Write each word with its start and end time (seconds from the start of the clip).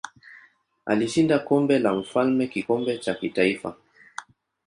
Alishinda 0.85 1.39
Kombe 1.39 1.79
la 1.79 1.93
Mfalme 1.93 2.47
kikombe 2.47 2.97
cha 2.97 3.13
kitaifa. 3.15 3.75